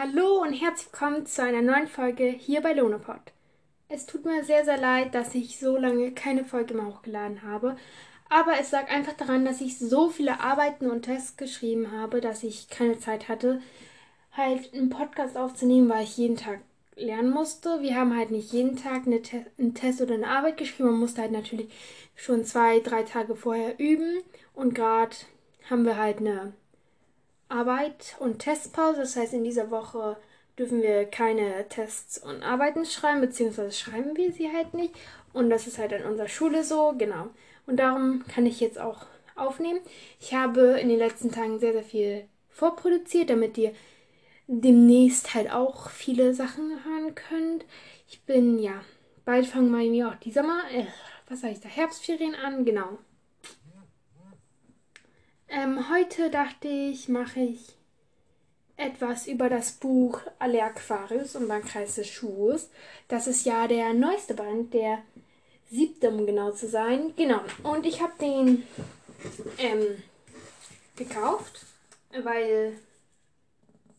[0.00, 3.18] Hallo und herzlich willkommen zu einer neuen Folge hier bei Lonopod.
[3.88, 7.74] Es tut mir sehr, sehr leid, dass ich so lange keine Folge mehr hochgeladen habe.
[8.28, 12.44] Aber es lag einfach daran, dass ich so viele Arbeiten und Tests geschrieben habe, dass
[12.44, 13.60] ich keine Zeit hatte,
[14.30, 16.60] halt einen Podcast aufzunehmen, weil ich jeden Tag
[16.94, 17.82] lernen musste.
[17.82, 20.90] Wir haben halt nicht jeden Tag eine Te einen Test oder eine Arbeit geschrieben.
[20.90, 21.72] Man musste halt natürlich
[22.14, 24.22] schon zwei, drei Tage vorher üben.
[24.54, 25.16] Und gerade
[25.68, 26.52] haben wir halt eine
[27.48, 29.00] Arbeit und Testpause.
[29.00, 30.16] Das heißt, in dieser Woche
[30.58, 34.94] dürfen wir keine Tests und Arbeiten schreiben, beziehungsweise schreiben wir sie halt nicht.
[35.32, 37.28] Und das ist halt an unserer Schule so, genau.
[37.66, 39.06] Und darum kann ich jetzt auch
[39.36, 39.80] aufnehmen.
[40.20, 43.72] Ich habe in den letzten Tagen sehr, sehr viel vorproduziert, damit ihr
[44.48, 47.64] demnächst halt auch viele Sachen hören könnt.
[48.08, 48.80] Ich bin, ja,
[49.24, 50.86] bald fangen bei mir auch die Sommer, äh,
[51.28, 52.98] was sage ich da, Herbstferien an, genau.
[55.50, 57.74] Ähm, heute dachte ich, mache ich
[58.76, 62.68] etwas über das Buch Alle Aquarius und beim Kreis des Schuhs.
[63.08, 65.02] Das ist ja der neueste Band, der
[65.70, 67.14] siebte, um genau zu sein.
[67.16, 67.40] Genau.
[67.62, 68.66] Und ich habe den
[69.58, 70.02] ähm,
[70.96, 71.64] gekauft,
[72.22, 72.78] weil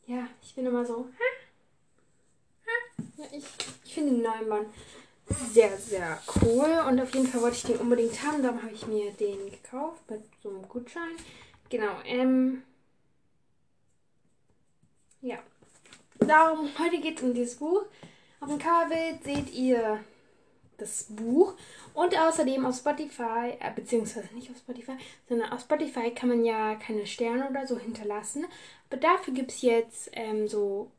[0.05, 1.07] ja, ich bin immer so.
[3.17, 3.45] Ja, ich,
[3.85, 4.67] ich finde den neuen Band
[5.29, 6.83] sehr, sehr cool.
[6.87, 8.43] Und auf jeden Fall wollte ich den unbedingt haben.
[8.43, 11.15] Darum habe ich mir den gekauft mit so einem Gutschein.
[11.69, 11.91] Genau.
[12.05, 12.63] Ähm,
[15.21, 15.37] ja.
[16.19, 17.83] Darum, heute geht es um dieses Buch.
[18.39, 19.99] Auf dem Coverbild seht ihr
[20.77, 21.55] das Buch.
[21.93, 24.93] Und außerdem auf Spotify, äh, beziehungsweise nicht auf Spotify,
[25.27, 28.45] sondern auf Spotify kann man ja keine Sterne oder so hinterlassen.
[28.89, 30.91] Aber dafür gibt es jetzt ähm, so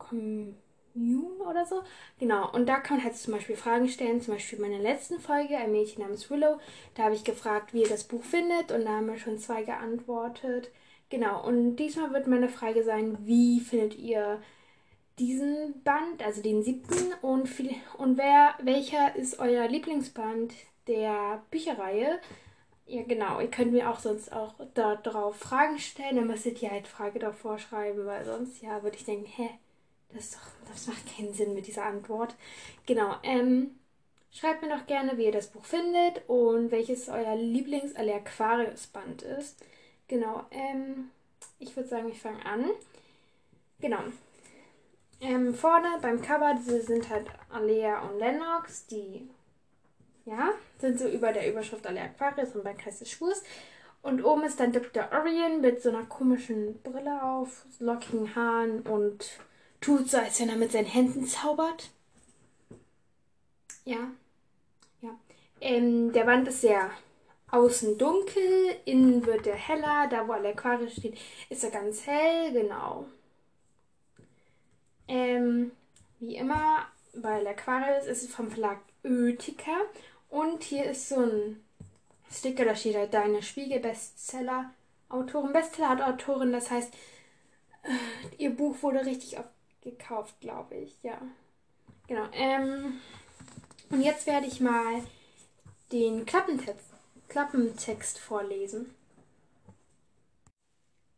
[0.93, 1.83] Commune oder so.
[2.19, 4.21] Genau, und da kann man halt zum Beispiel Fragen stellen.
[4.21, 6.59] Zum Beispiel meine letzten Folge, ein Mädchen namens Willow.
[6.95, 8.71] Da habe ich gefragt, wie ihr das Buch findet.
[8.71, 10.71] Und da haben mir schon zwei geantwortet.
[11.09, 14.41] Genau, und diesmal wird meine Frage sein, wie findet ihr
[15.19, 17.13] diesen Band, also den siebten?
[17.21, 20.53] Und, viel, und wer, welcher ist euer Lieblingsband
[20.87, 22.19] der Bücherreihe?
[22.87, 23.39] Ja, genau.
[23.39, 26.15] Ihr könnt mir auch sonst auch darauf Fragen stellen.
[26.17, 29.49] Dann müsstet ihr halt Frage davor schreiben, weil sonst, ja, würde ich denken, hä,
[30.13, 32.35] das, doch, das macht keinen Sinn mit dieser Antwort.
[32.85, 33.15] Genau.
[33.23, 33.79] Ähm,
[34.31, 39.21] schreibt mir doch gerne, wie ihr das Buch findet und welches euer lieblings aquarius band
[39.21, 39.63] ist.
[40.07, 40.45] Genau.
[40.51, 41.11] Ähm,
[41.59, 42.69] ich würde sagen, ich fange an.
[43.79, 43.99] Genau.
[45.21, 49.29] Ähm, vorne beim Cover sind halt Alea und Lennox, die
[50.25, 53.43] ja, sind so über der Überschrift alle Aquarius und beim Kreis des Schwurs.
[54.01, 55.09] Und oben ist dann Dr.
[55.11, 59.39] Orion mit so einer komischen Brille auf, lockigen Haaren und
[59.81, 61.89] tut so, als wenn er mit seinen Händen zaubert.
[63.83, 64.11] Ja.
[65.01, 65.17] Ja.
[65.59, 66.91] Ähm, der Wand ist sehr
[67.49, 70.07] außen dunkel, innen wird er heller.
[70.09, 71.17] Da, wo alle Aquarius steht,
[71.49, 73.05] ist er ganz hell, genau.
[75.07, 75.71] Ähm,
[76.19, 79.75] wie immer, bei Aquarius ist es vom Verlag Ötica
[80.29, 81.61] und hier ist so ein
[82.31, 86.93] Sticker, da steht halt deine Spiegel-Bestseller-Autorin, Bestseller-Autorin, das heißt,
[87.83, 87.89] äh,
[88.37, 89.49] ihr Buch wurde richtig oft
[89.81, 91.19] gekauft, glaube ich, ja.
[92.07, 92.99] Genau, ähm,
[93.89, 95.01] und jetzt werde ich mal
[95.91, 96.85] den Klappentext,
[97.27, 98.93] Klappentext vorlesen.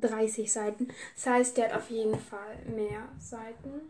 [0.00, 0.88] 634 Seiten.
[1.14, 3.80] Das heißt, der hat auf jeden Fall mehr Seiten.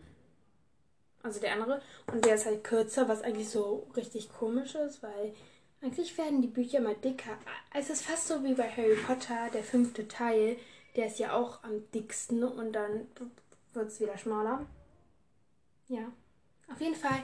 [1.23, 1.83] Also der andere.
[2.13, 5.35] Und der ist halt kürzer, was eigentlich so richtig komisch ist, weil
[5.83, 7.37] eigentlich werden die Bücher immer dicker.
[7.75, 10.57] Es ist fast so wie bei Harry Potter, der fünfte Teil.
[10.95, 13.07] Der ist ja auch am dicksten und dann
[13.73, 14.65] wird es wieder schmaler.
[15.89, 16.11] Ja.
[16.73, 17.23] Auf jeden Fall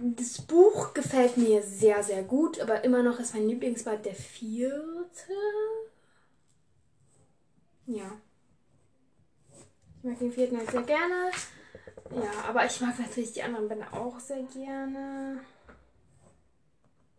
[0.00, 5.32] das Buch gefällt mir sehr, sehr gut, aber immer noch ist mein Lieblingsband der vierte.
[7.88, 8.12] Ja.
[9.96, 11.30] Ich mag den vierten halt sehr gerne.
[12.10, 15.40] Ja, aber ich mag natürlich die anderen Bände auch sehr gerne.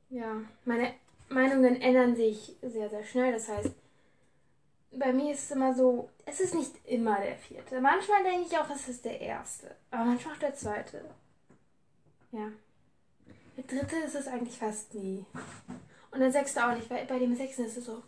[0.10, 0.94] Ja, meine
[1.30, 3.32] Meinungen ändern sich sehr, sehr schnell.
[3.32, 3.72] Das heißt,
[4.92, 7.82] bei mir ist es immer so, es ist nicht immer der vierte.
[7.82, 9.76] Manchmal denke ich auch, es ist der erste.
[9.90, 11.04] Aber manchmal auch der zweite.
[12.32, 12.52] Ja.
[13.58, 15.26] Der dritte ist es eigentlich fast nie.
[16.12, 18.04] Und der sechste auch nicht, weil bei dem sechsten ist es so.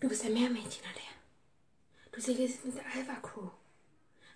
[0.00, 1.17] Du bist ein Meermädchen, Alea.
[2.12, 3.48] Du segelst mit der Alva Crew.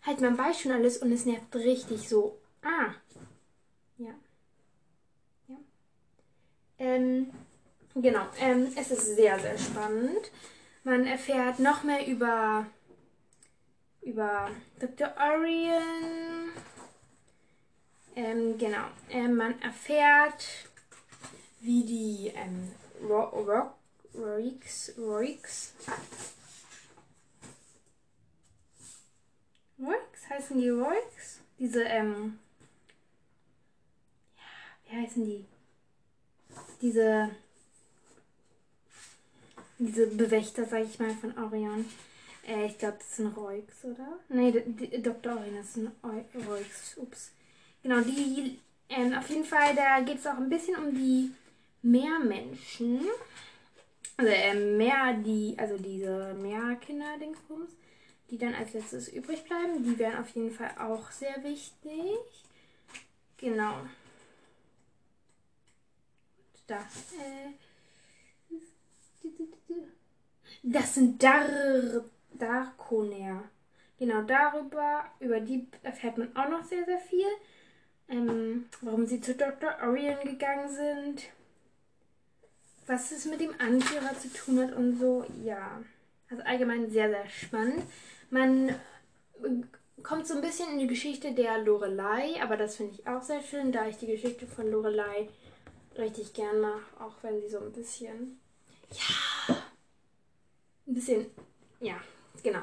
[0.02, 2.38] Halt, man weiß schon alles und es nervt richtig so.
[2.62, 2.94] Ah.
[3.98, 4.14] Ja.
[5.48, 5.56] Ja.
[6.78, 7.30] Ähm,
[7.94, 8.26] genau.
[8.38, 10.30] Ähm, es ist sehr, sehr spannend.
[10.84, 12.66] Man erfährt noch mehr über,
[14.02, 15.14] über Dr.
[15.16, 16.52] Orion
[18.14, 18.86] ähm, genau.
[19.10, 20.44] Ähm, man erfährt,
[21.60, 22.70] wie die ähm,
[23.08, 23.74] Rock, Rock,
[24.14, 25.72] Roix, Roix,
[29.78, 31.40] Roix, heißen die Roix?
[31.58, 32.38] Diese, ähm,
[34.36, 34.42] ja,
[34.90, 35.44] wie heißen die?
[36.80, 37.30] Diese,
[39.78, 41.84] diese Bewächter, sag ich mal, von Orion.
[42.46, 44.18] Äh, ich glaube, das sind Roix, oder?
[44.28, 44.52] Nee,
[44.98, 45.36] Dr.
[45.36, 46.96] Orion ist ein Roix.
[46.96, 47.32] Ups.
[47.82, 48.58] Genau, die,
[48.88, 51.32] ähm, auf jeden Fall, da geht es auch ein bisschen um die
[51.82, 53.06] Meermenschen.
[54.16, 57.72] Also äh, mehr die, also diese Meerkinder-Dingsbums,
[58.32, 59.84] die dann als letztes übrig bleiben.
[59.84, 62.18] Die wären auf jeden Fall auch sehr wichtig.
[63.36, 63.74] Genau.
[66.66, 66.78] Da.
[66.78, 67.52] Äh,
[70.64, 71.48] das sind Dar
[72.32, 73.44] Darkoner.
[74.00, 77.28] Genau darüber, über die erfährt man auch noch sehr, sehr viel
[78.12, 79.74] ähm, warum sie zu Dr.
[79.82, 81.22] Orion gegangen sind,
[82.86, 85.24] was es mit dem Anführer zu tun hat und so.
[85.44, 85.80] Ja,
[86.30, 87.84] also allgemein sehr, sehr spannend.
[88.32, 88.74] Man äh,
[90.02, 93.42] kommt so ein bisschen in die Geschichte der Lorelei, aber das finde ich auch sehr
[93.42, 95.28] schön, da ich die Geschichte von Lorelei
[95.98, 98.40] richtig gern mache, auch wenn sie so ein bisschen,
[98.90, 99.54] ja,
[100.86, 101.26] ein bisschen,
[101.80, 102.00] ja,
[102.42, 102.62] genau.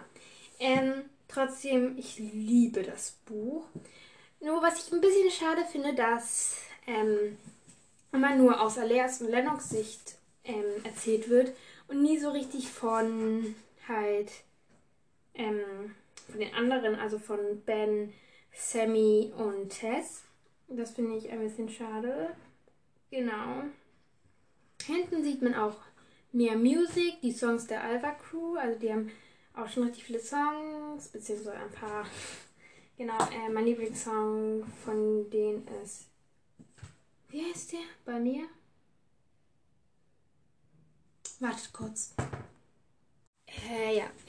[0.60, 3.66] Ähm, trotzdem, ich liebe das Buch.
[4.40, 7.38] Nur was ich ein bisschen schade finde, dass ähm,
[8.12, 11.54] immer nur aus Aleas und Lennox Sicht ähm, erzählt wird
[11.88, 13.54] und nie so richtig von
[13.88, 14.32] halt
[15.40, 15.96] ähm,
[16.30, 18.14] von den anderen, also von Ben,
[18.54, 20.24] Sammy und Tess.
[20.68, 22.36] Das finde ich ein bisschen schade.
[23.10, 23.64] Genau.
[24.86, 25.78] Hinten sieht man auch
[26.32, 28.56] mehr Musik, die Songs der Alva Crew.
[28.56, 29.12] Also die haben
[29.56, 32.06] auch schon richtig viele Songs, beziehungsweise ein paar
[33.00, 36.08] Genau, äh, mein Lieblingssong von denen ist.
[37.30, 38.44] Wie heißt der bei mir?
[41.40, 42.14] Wartet kurz.
[43.48, 43.79] Äh,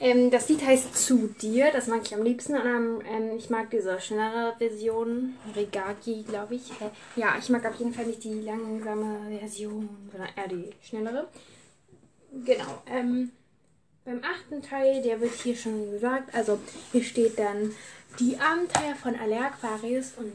[0.01, 1.71] ähm, das Lied heißt Zu dir.
[1.71, 2.55] Das mag ich am liebsten.
[2.55, 5.35] Und, ähm, ich mag diese schnellere Version.
[5.55, 6.71] Regaki, glaube ich.
[6.81, 11.27] Äh, ja, ich mag auf jeden Fall nicht die langsame Version, sondern eher die schnellere.
[12.45, 12.81] Genau.
[12.87, 13.31] Ähm,
[14.03, 16.33] beim achten Teil, der wird hier schon gesagt.
[16.33, 16.59] Also
[16.91, 17.71] hier steht dann
[18.19, 20.33] die Abenteuer von Aller Aquarius und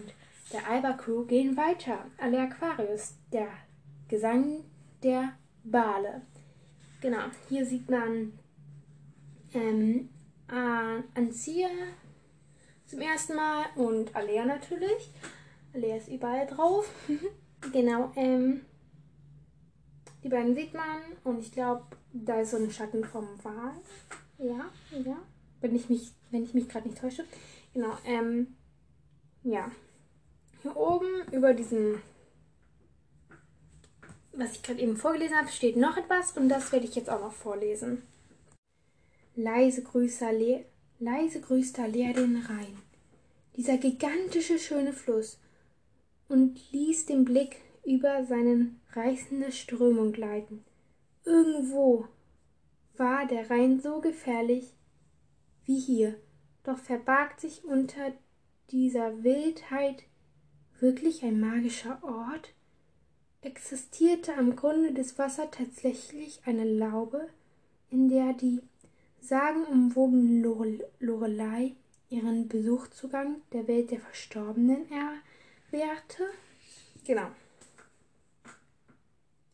[0.53, 1.99] der Alba Crew gehen weiter.
[2.19, 3.49] Aller Aquarius, der
[4.09, 4.65] Gesang
[5.03, 5.33] der
[5.65, 6.23] Bale.
[7.01, 8.33] Genau, hier sieht man
[9.57, 10.09] ähm,
[11.15, 11.69] Anzia
[12.87, 15.11] zum ersten Mal und Alea natürlich.
[15.75, 16.89] Alea ist überall drauf.
[17.73, 18.63] genau, ähm,
[20.23, 23.73] die beiden sieht man und ich glaube, da ist so ein Schatten vom Wal.
[24.39, 25.17] Ja, ja.
[25.61, 27.25] Wenn ich mich, wenn ich mich gerade nicht täusche.
[27.75, 28.57] Genau, ähm,
[29.43, 29.71] ja.
[30.63, 32.01] Hier oben über diesem,
[34.33, 37.21] was ich gerade eben vorgelesen habe, steht noch etwas und das werde ich jetzt auch
[37.21, 38.03] noch vorlesen.
[39.39, 39.85] Leise
[40.23, 40.65] Alea,
[40.99, 42.79] leise grüßt Alea den Rhein,
[43.55, 45.39] dieser gigantische schöne Fluss,
[46.29, 50.65] und ließ den Blick über seinen reißende Strömung gleiten.
[51.27, 52.07] Irgendwo
[52.97, 54.73] war der Rhein so gefährlich
[55.67, 56.15] wie hier
[56.65, 58.13] doch verbarg sich unter
[58.71, 60.05] dieser Wildheit
[60.81, 62.55] wirklich ein magischer Ort?
[63.43, 67.29] existierte am Grunde des Wassers tatsächlich eine Laube,
[67.91, 68.63] in der die
[69.21, 71.75] sagenumwobene Lorelei
[72.09, 76.25] ihren Besuchzugang der Welt der Verstorbenen erwehrte.
[77.05, 77.27] Genau.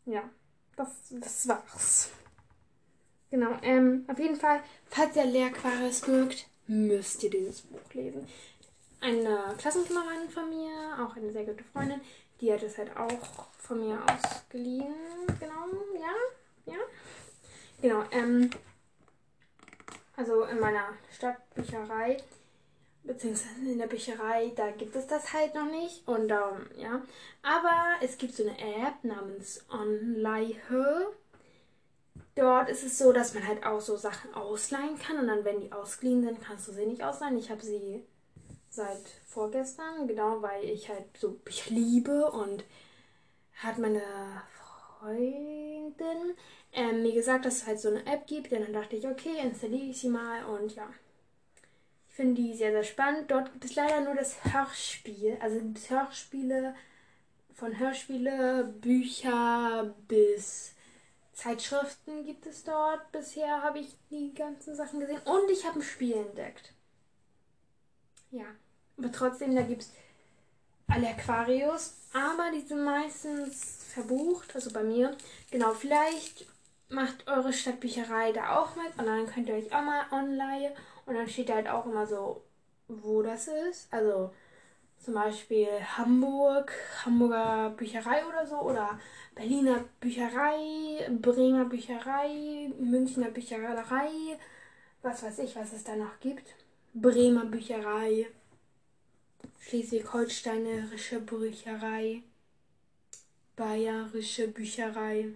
[0.04, 0.28] Ja,
[0.76, 2.10] das, das war's.
[3.30, 8.26] Genau, ähm, auf jeden Fall, falls ihr Lehrquaris mögt, müsst ihr dieses Buch lesen.
[9.00, 12.00] Eine Klassenkameradin von mir, auch eine sehr gute Freundin,
[12.40, 14.94] die hat es halt auch von mir ausgeliehen.
[15.40, 16.78] Genau, ja, ja.
[17.80, 18.50] Genau, ähm,
[20.16, 22.18] also in meiner Stadtbücherei,
[23.04, 26.06] beziehungsweise in der Bücherei, da gibt es das halt noch nicht.
[26.06, 27.02] Und ähm, ja,
[27.42, 30.54] aber es gibt so eine App namens Online.
[32.34, 35.60] Dort ist es so, dass man halt auch so Sachen ausleihen kann und dann, wenn
[35.60, 37.38] die ausgeliehen sind, kannst du sie nicht ausleihen.
[37.38, 38.04] Ich habe sie
[38.70, 42.64] seit vorgestern, genau, weil ich halt so ich liebe und
[43.62, 44.02] hat meine
[44.98, 46.36] Freundin
[46.72, 48.52] ähm, mir gesagt, dass es halt so eine App gibt.
[48.52, 50.88] Und dann dachte ich, okay, installiere ich sie mal und ja.
[52.08, 53.30] Ich finde die sehr, sehr spannend.
[53.30, 55.38] Dort gibt es leider nur das Hörspiel.
[55.40, 56.74] Also gibt es Hörspiele
[57.54, 60.74] von Hörspiele, Bücher bis
[61.32, 63.10] Zeitschriften gibt es dort.
[63.12, 65.20] Bisher habe ich die ganzen Sachen gesehen.
[65.24, 66.72] Und ich habe ein Spiel entdeckt.
[68.30, 68.44] Ja.
[68.98, 69.92] Aber trotzdem, da gibt es
[70.88, 71.94] alle Aquarius.
[72.12, 74.54] Aber die sind meistens verbucht.
[74.54, 75.16] Also bei mir.
[75.50, 76.46] Genau, vielleicht
[76.92, 78.98] macht eure Stadtbücherei da auch mit.
[78.98, 80.72] Und dann könnt ihr euch auch mal online.
[81.06, 82.42] Und dann steht halt auch immer so,
[82.88, 83.92] wo das ist.
[83.92, 84.32] Also
[84.98, 86.72] zum Beispiel Hamburg,
[87.04, 88.56] Hamburger Bücherei oder so.
[88.56, 88.98] Oder
[89.34, 94.38] Berliner Bücherei, Bremer Bücherei, Münchner Bücherei,
[95.00, 96.54] was weiß ich, was es da noch gibt.
[96.94, 98.26] Bremer Bücherei,
[99.60, 102.22] Schleswig-Holsteinische Bücherei,
[103.56, 105.32] Bayerische Bücherei.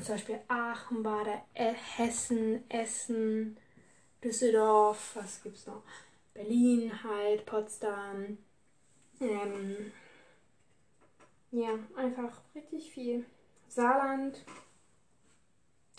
[0.00, 3.56] Zum Beispiel Aachen war da, Hessen, Essen,
[4.22, 5.82] Düsseldorf, was gibt's noch?
[6.34, 8.38] Berlin halt, Potsdam.
[9.20, 9.92] Ähm,
[11.50, 13.24] ja, einfach richtig viel.
[13.68, 14.44] Saarland.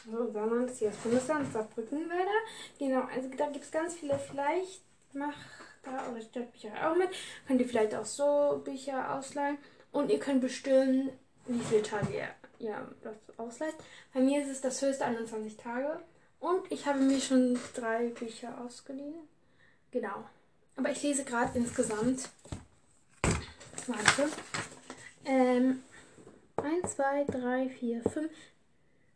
[0.06, 2.32] So, Saarland ist hier das Bundesland, Saarbrückenwälder.
[2.80, 4.18] Genau, also da gibt es ganz viele.
[4.18, 4.82] Vielleicht
[5.14, 5.38] macht
[5.84, 7.10] da eure Stadtbücher auch mit.
[7.48, 9.58] Könnt ihr vielleicht auch so Bücher ausleihen.
[9.92, 11.10] Und ihr könnt bestimmen,
[11.46, 13.76] wie viele Tage ihr ja, das ausleiht.
[14.14, 16.00] Bei mir ist es das höchste 21 Tage.
[16.40, 19.28] Und ich habe mir schon drei Bücher ausgeliehen.
[19.92, 20.26] Genau.
[20.76, 22.30] Aber ich lese gerade insgesamt.
[23.88, 24.30] Warte.
[25.26, 25.84] Ähm,
[26.58, 28.32] 1, 2, 3, 4, 5,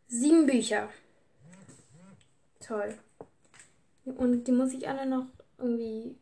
[0.08, 0.88] 7 Bücher.
[2.60, 2.98] Toll.
[4.04, 5.26] Und die muss ich alle noch
[5.58, 6.16] irgendwie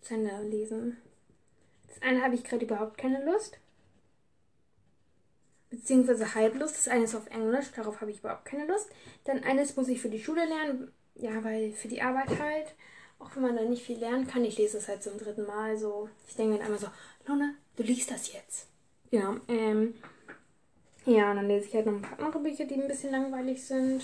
[0.00, 0.96] zu Ende lesen.
[1.88, 3.58] Das eine habe ich gerade überhaupt keine Lust.
[5.80, 6.76] Beziehungsweise Halblust.
[6.76, 8.90] Das eine ist auf Englisch, darauf habe ich überhaupt keine Lust.
[9.24, 10.92] Dann eines muss ich für die Schule lernen.
[11.14, 12.74] Ja, weil für die Arbeit halt.
[13.18, 14.44] Auch wenn man da nicht viel lernen kann.
[14.44, 16.08] Ich lese es halt zum dritten Mal so.
[16.28, 16.88] Ich denke mir einmal so,
[17.26, 18.66] Luna, du liest das jetzt.
[19.10, 19.94] Ja, ähm.
[21.06, 23.64] Ja, und dann lese ich halt noch ein paar andere Bücher, die ein bisschen langweilig
[23.64, 24.02] sind.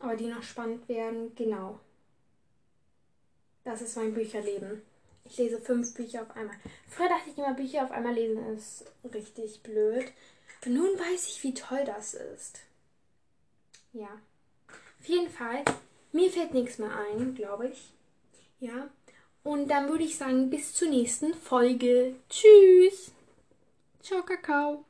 [0.00, 1.34] Aber die noch spannend werden.
[1.36, 1.78] Genau.
[3.64, 4.82] Das ist mein Bücherleben.
[5.28, 6.56] Ich lese fünf Bücher auf einmal.
[6.88, 10.06] Früher dachte ich immer, Bücher auf einmal lesen ist richtig blöd.
[10.64, 12.60] Und nun weiß ich, wie toll das ist.
[13.92, 14.08] Ja.
[15.00, 15.64] Auf jeden Fall,
[16.12, 17.92] mir fällt nichts mehr ein, glaube ich.
[18.60, 18.90] Ja.
[19.44, 22.16] Und dann würde ich sagen, bis zur nächsten Folge.
[22.28, 23.12] Tschüss.
[24.02, 24.87] Ciao, Kakao.